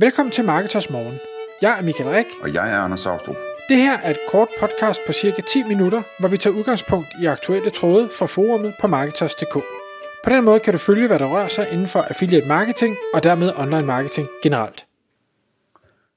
[0.00, 1.18] Velkommen til Marketers Morgen.
[1.62, 2.26] Jeg er Michael Rik.
[2.42, 3.36] Og jeg er Anders Saustrup.
[3.68, 7.26] Det her er et kort podcast på cirka 10 minutter, hvor vi tager udgangspunkt i
[7.26, 9.54] aktuelle tråde fra forumet på Marketers.dk.
[10.24, 13.22] På den måde kan du følge, hvad der rører sig inden for affiliate marketing og
[13.22, 14.86] dermed online marketing generelt.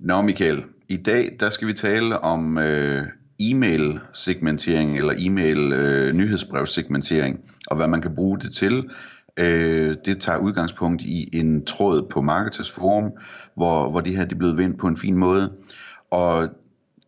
[0.00, 3.06] Nå Michael, i dag der skal vi tale om øh,
[3.40, 8.90] e-mail segmentering eller e-mail øh, nyhedsbrevssegmentering og hvad man kan bruge det til.
[9.38, 13.12] Øh, det tager udgangspunkt i en tråd på Marketers Forum,
[13.54, 15.52] hvor, hvor det her det er blevet vendt på en fin måde.
[16.10, 16.48] Og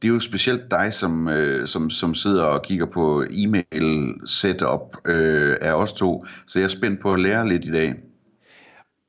[0.03, 4.97] det er jo specielt dig, som, øh, som, som sidder og kigger på e-mail setup
[5.07, 7.95] øh, af os to, så jeg er spændt på at lære lidt i dag.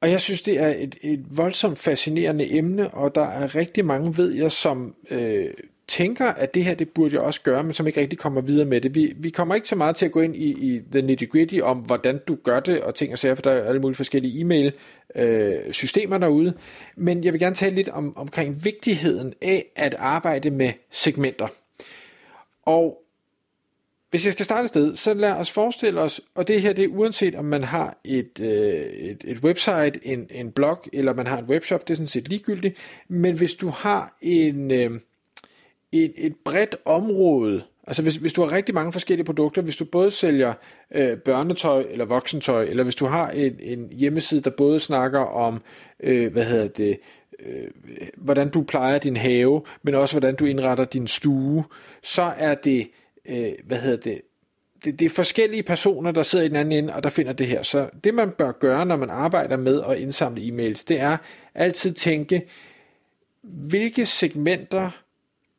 [0.02, 4.18] Og jeg synes, det er et, et voldsomt fascinerende emne, og der er rigtig mange,
[4.18, 5.46] ved jeg, som øh,
[5.88, 8.66] tænker, at det her, det burde jeg også gøre, men som ikke rigtig kommer videre
[8.66, 8.96] med det.
[8.96, 11.60] Vi, vi kommer ikke så meget til at gå ind i, i the nitty gritty
[11.64, 14.42] om, hvordan du gør det, og ting og sager, for der er alle mulige forskellige
[14.42, 14.74] e-mail
[15.16, 16.54] øh, systemer derude.
[16.96, 21.48] Men jeg vil gerne tale lidt om, omkring vigtigheden af at arbejde med segmenter.
[22.66, 22.98] Og
[24.10, 26.84] hvis jeg skal starte et sted, så lad os forestille os, og det her det
[26.84, 31.28] er uanset om man har et, øh, et, et website, en, en blog, eller man
[31.28, 35.00] har en webshop, det er sådan set ligegyldigt, men hvis du har en, øh,
[35.92, 39.86] et, et bredt område, altså hvis, hvis du har rigtig mange forskellige produkter, hvis du
[39.86, 40.54] både sælger
[40.92, 45.62] øh, børnetøj eller voksentøj, eller hvis du har en, en hjemmeside, der både snakker om,
[46.00, 47.00] øh, hvad hedder det,
[47.46, 47.68] øh,
[48.18, 51.64] hvordan du plejer din have, men også hvordan du indretter din stue,
[52.04, 52.90] så er det,
[53.30, 54.22] øh, hvad hedder det,
[54.86, 57.48] det, det er forskellige personer, der sidder i den anden ende, og der finder det
[57.48, 57.64] her.
[57.64, 61.18] Så det man bør gøre, når man arbejder med at indsamle e-mails, det er
[61.56, 62.48] altid tænke,
[63.44, 65.01] hvilke segmenter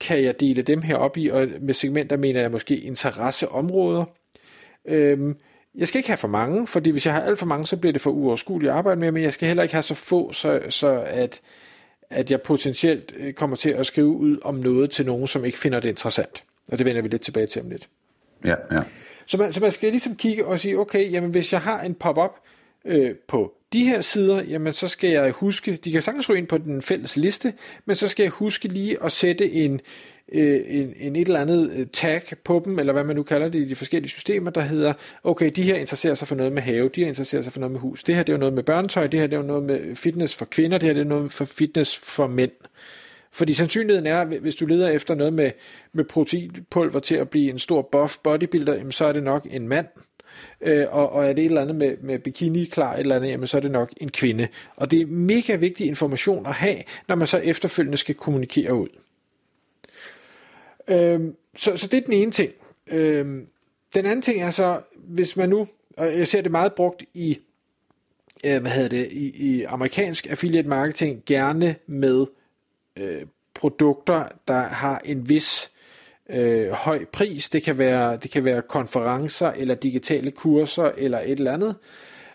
[0.03, 4.05] kan jeg dele dem her op i, og med segmenter mener jeg måske interesseområder.
[4.84, 5.36] Øhm,
[5.75, 7.92] jeg skal ikke have for mange, fordi hvis jeg har alt for mange, så bliver
[7.92, 10.61] det for uoverskueligt at arbejde med, men jeg skal heller ikke have så få, så,
[10.69, 11.41] så at,
[12.11, 15.59] at jeg potentielt øh, kommer til at skrive ud om noget til nogen, som ikke
[15.59, 16.44] finder det interessant.
[16.72, 17.89] Og det vender vi lidt tilbage til om lidt.
[18.44, 18.81] Ja, ja.
[19.27, 21.94] Så man, så man skal ligesom kigge og sige, okay, jamen hvis jeg har en
[21.94, 22.32] pop-up
[22.84, 26.47] øh, på de her sider, jamen så skal jeg huske, de kan sagtens ryge ind
[26.47, 27.53] på den fælles liste,
[27.84, 29.81] men så skal jeg huske lige at sætte en,
[30.32, 33.48] øh, en, en et eller andet øh, tag på dem, eller hvad man nu kalder
[33.48, 34.92] det i de forskellige systemer, der hedder,
[35.25, 37.72] okay, de her interesserer sig for noget med have, de her interesserer sig for noget
[37.72, 39.47] med hus, det her det er jo noget med børnetøj, det her det er jo
[39.47, 42.53] noget med fitness for kvinder, det her det er noget for fitness for mænd.
[43.34, 45.50] Fordi sandsynligheden er, hvis du leder efter noget med,
[45.92, 49.69] med proteinpulver til at blive en stor buff bodybuilder, jamen så er det nok en
[49.69, 49.87] mand,
[50.60, 53.28] øh, og, og er det et eller andet med, med bikini klar, et eller andet,
[53.28, 54.48] jamen så er det nok en kvinde.
[54.76, 56.76] Og det er mega vigtig information at have,
[57.09, 58.88] når man så efterfølgende skal kommunikere ud.
[60.88, 61.21] Øh,
[61.56, 62.53] så, så det er den ene ting.
[62.87, 63.26] Øh,
[63.94, 67.38] den anden ting er så, hvis man nu, og jeg ser det meget brugt i,
[68.44, 72.26] øh, hvad hedder det, i, i amerikansk affiliate marketing, gerne med
[72.97, 73.22] øh,
[73.54, 75.71] produkter, der har en vis
[76.31, 77.49] øh, høj pris.
[77.49, 81.77] Det kan, være, det kan være konferencer eller digitale kurser eller et eller andet,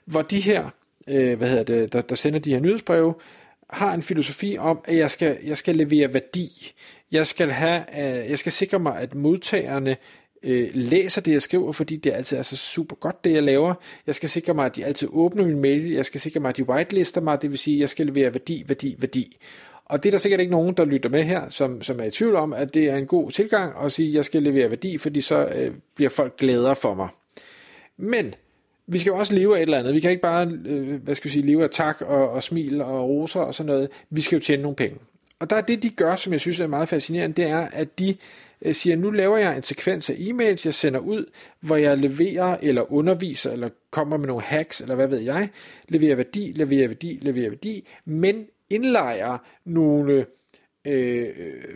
[0.05, 0.69] hvor de her,
[1.07, 3.13] øh, hvad hedder det, der, der sender de her nyhedsbreve,
[3.69, 6.73] har en filosofi om, at jeg skal, jeg skal levere værdi.
[7.11, 9.97] Jeg skal, have, øh, jeg skal sikre mig, at modtagerne
[10.43, 13.73] øh, læser det, jeg skriver, fordi det altid er så super godt, det jeg laver.
[14.07, 15.91] Jeg skal sikre mig, at de altid åbner min mail.
[15.91, 18.33] Jeg skal sikre mig, at de whitelister mig, det vil sige, at jeg skal levere
[18.33, 19.37] værdi, værdi, værdi.
[19.89, 22.11] Og det er der sikkert ikke nogen, der lytter med her, som, som er i
[22.11, 24.97] tvivl om, at det er en god tilgang at sige, at jeg skal levere værdi,
[24.97, 27.07] fordi så øh, bliver folk glæder for mig.
[27.97, 28.35] Men
[28.87, 29.93] vi skal jo også leve af et eller andet.
[29.93, 32.81] Vi kan ikke bare, øh, hvad skal vi sige, leve af tak og, og smil
[32.81, 33.89] og roser og sådan noget.
[34.09, 34.97] Vi skal jo tjene nogle penge.
[35.39, 37.99] Og der er det, de gør, som jeg synes er meget fascinerende, det er, at
[37.99, 38.15] de
[38.61, 41.25] øh, siger, nu laver jeg en sekvens af e-mails, jeg sender ud,
[41.59, 45.49] hvor jeg leverer eller underviser, eller kommer med nogle hacks, eller hvad ved jeg,
[45.89, 50.25] leverer værdi, leverer værdi, leverer værdi, men indlejre nogle
[50.87, 51.27] øh,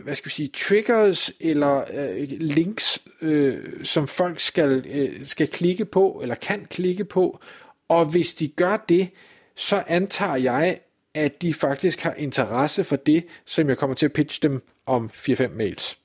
[0.04, 5.84] hvad skal vi sige, triggers eller øh, links, øh, som folk skal, øh, skal klikke
[5.84, 7.40] på, eller kan klikke på,
[7.88, 9.08] og hvis de gør det,
[9.54, 10.78] så antager jeg,
[11.14, 15.10] at de faktisk har interesse for det, som jeg kommer til at pitche dem om
[15.14, 15.98] 4-5 mails.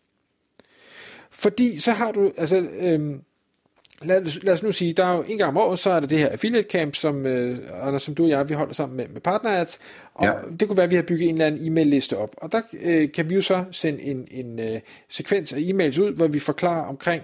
[1.30, 3.16] Fordi så har du, altså, øh,
[4.02, 6.08] lad, lad os nu sige, der er jo en gang om året, så er der
[6.08, 9.08] det her affiliate camp, som, øh, Anders, som du og jeg, vi holder sammen med,
[9.08, 9.80] med partnerads,
[10.18, 10.34] og ja.
[10.60, 12.62] det kunne være, at vi har bygget en eller anden e-mail liste op, og der
[12.84, 14.80] øh, kan vi jo så sende en, en øh,
[15.10, 17.24] sekvens af e-mails ud, hvor vi forklarer omkring,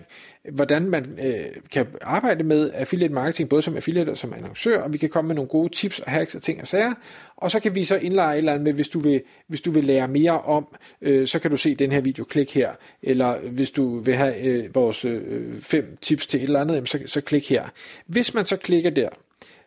[0.52, 4.94] hvordan man øh, kan arbejde med affiliate marketing, både som affiliate og som annoncør, og
[4.94, 6.94] vi kan komme med nogle gode tips og hacks og ting og sager,
[7.38, 9.72] og så kan vi så indlejre et eller andet med, hvis du vil, hvis du
[9.72, 10.68] vil lære mere om,
[11.02, 12.72] øh, så kan du se den her video, klik her,
[13.04, 17.00] eller hvis du vil have øh, vores øh, fem tips til et eller andet, så,
[17.06, 17.64] så klik her.
[18.06, 19.10] Hvis man så klikker der,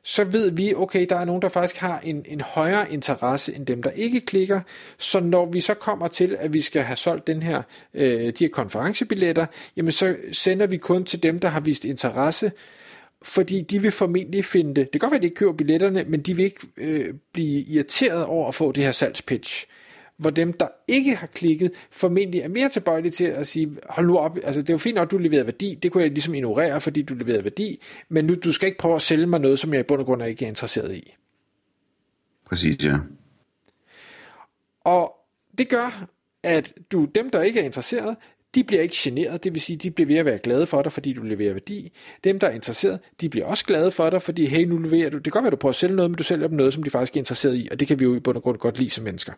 [0.09, 3.67] så ved vi, okay, der er nogen, der faktisk har en, en højere interesse end
[3.67, 4.61] dem, der ikke klikker.
[4.99, 7.63] Så når vi så kommer til, at vi skal have solgt den her,
[7.95, 12.53] øh, de her konferencebilletter, jamen så sender vi kun til dem, der har vist interesse,
[13.23, 14.93] fordi de vil formentlig finde det.
[14.93, 17.61] Det kan godt være, at de ikke køber billetterne, men de vil ikke øh, blive
[17.61, 19.67] irriteret over at få det her salgspitch
[20.17, 24.19] hvor dem, der ikke har klikket, formentlig er mere tilbøjelige til at sige, hold nu
[24.19, 26.35] op, altså det er jo fint nok, at du leverede værdi, det kunne jeg ligesom
[26.35, 29.59] ignorere, fordi du leverede værdi, men nu, du skal ikke prøve at sælge mig noget,
[29.59, 31.15] som jeg i bund og grund ikke er interesseret i.
[32.47, 32.99] Præcis, ja.
[34.81, 35.15] Og
[35.59, 36.09] det gør,
[36.43, 38.17] at du, dem, der ikke er interesseret,
[38.55, 40.93] de bliver ikke generet, det vil sige, de bliver ved at være glade for dig,
[40.93, 41.93] fordi du leverer værdi.
[42.25, 45.17] Dem, der er interesseret, de bliver også glade for dig, fordi hey, nu leverer du.
[45.17, 46.83] Det kan godt være, du prøver at sælge noget, men du sælger dem noget, som
[46.83, 48.79] de faktisk er interesseret i, og det kan vi jo i bund og grund godt
[48.79, 49.33] lide som mennesker.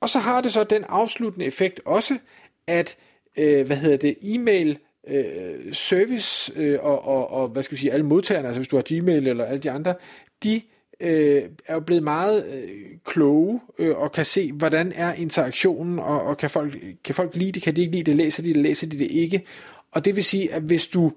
[0.00, 2.18] Og så har det så den afsluttende effekt også,
[2.66, 2.96] at
[3.38, 4.78] øh, hvad hedder det, e-mail
[5.08, 8.76] øh, service øh, og, og, og hvad skal vi sige, alle modtagerne, altså hvis du
[8.76, 9.94] har Gmail eller alle de andre,
[10.42, 10.60] de
[11.00, 12.68] øh, er jo blevet meget øh,
[13.04, 17.52] kloge øh, og kan se, hvordan er interaktionen, og, og kan, folk, kan folk lide
[17.52, 19.46] det, kan de ikke lide det, læser de det, læser de det ikke.
[19.92, 21.12] Og det vil sige, at hvis du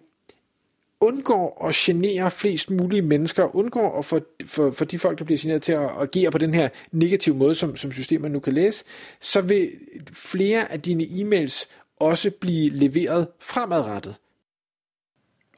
[1.02, 5.40] undgår at genere flest mulige mennesker, undgår at få for, for de folk, der bliver
[5.42, 8.84] generet til at agere på den her negative måde, som, som systemet nu kan læse,
[9.22, 9.70] så vil
[10.14, 11.70] flere af dine e-mails
[12.00, 14.16] også blive leveret fremadrettet.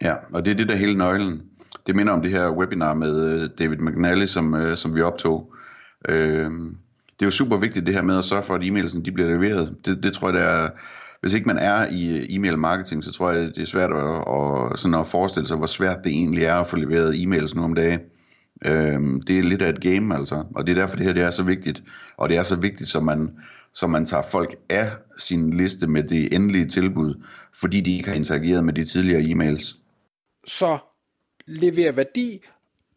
[0.01, 1.42] Ja, og det er det der hele nøglen.
[1.88, 5.54] Det minder om det her webinar med øh, David McNally, som, øh, som vi optog.
[6.10, 6.51] Øh,
[7.19, 9.30] det er jo super vigtigt det her med at sørge for, at e-mailsen de bliver
[9.30, 9.75] leveret.
[9.86, 10.69] Det, det tror jeg, der er
[11.23, 14.15] hvis ikke man er i øh, e-mail marketing, så tror jeg, det er svært at,
[14.17, 17.63] at, sådan at forestille sig, hvor svært det egentlig er at få leveret e-mails nu
[17.63, 17.99] om dagen.
[18.65, 20.43] Øhm, det er lidt af et game, altså.
[20.55, 21.83] Og det er derfor, det her det er så vigtigt.
[22.17, 23.37] Og det er så vigtigt, så man,
[23.73, 27.23] så man tager folk af sin liste med det endelige tilbud,
[27.59, 29.77] fordi de ikke har interageret med de tidligere e-mails.
[30.47, 30.77] Så
[31.47, 32.45] lever værdi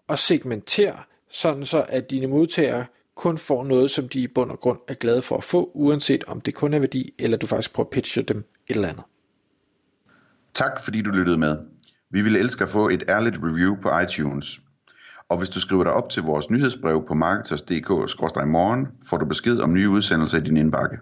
[0.09, 2.85] og segmenter, sådan så at dine modtagere
[3.17, 6.25] kun får noget, som de i bund og grund er glade for at få, uanset
[6.25, 9.05] om det kun er værdi, eller du faktisk prøver at pitche dem et eller andet.
[10.55, 11.59] Tak fordi du lyttede med.
[12.11, 14.61] Vi ville elske at få et ærligt review på iTunes.
[15.29, 19.75] Og hvis du skriver dig op til vores nyhedsbrev på marketers.dk-morgen, får du besked om
[19.75, 20.97] nye udsendelser i din indbakke.